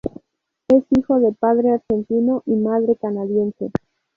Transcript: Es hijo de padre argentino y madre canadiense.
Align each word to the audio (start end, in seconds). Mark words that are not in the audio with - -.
Es 0.67 0.83
hijo 0.97 1.19
de 1.19 1.31
padre 1.31 1.73
argentino 1.73 2.41
y 2.47 2.55
madre 2.55 2.95
canadiense. 2.99 3.69